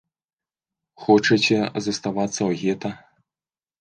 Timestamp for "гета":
2.63-2.89